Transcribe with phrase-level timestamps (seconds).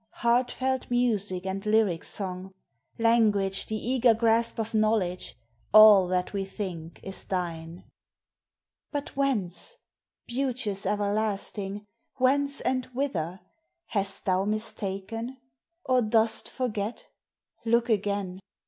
[0.25, 2.55] Heart felt music and lyric song
[2.97, 5.37] Language the eager grasp of knowledge
[5.75, 7.83] All that we think is thine.
[8.91, 9.77] But whence?
[10.25, 11.85] Beauteous everlasting!
[12.15, 13.41] Whence and whither?
[13.89, 15.37] Hast thou mistaken?
[15.85, 17.05] Or dost forget?
[17.63, 18.39] Look again!